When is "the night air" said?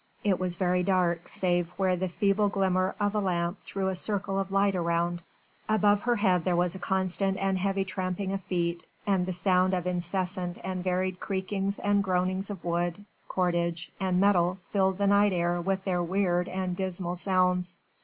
14.97-15.61